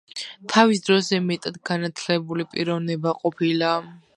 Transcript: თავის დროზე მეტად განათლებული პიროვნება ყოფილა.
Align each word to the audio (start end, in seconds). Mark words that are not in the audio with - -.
თავის 0.53 0.81
დროზე 0.87 1.19
მეტად 1.27 1.59
განათლებული 1.71 2.49
პიროვნება 2.55 3.17
ყოფილა. 3.23 3.73